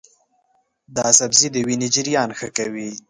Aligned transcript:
دا 0.95 1.07
سبزی 1.19 1.47
د 1.51 1.55
وینې 1.67 1.87
جریان 1.95 2.29
ښه 2.37 2.47
کوي. 2.57 2.89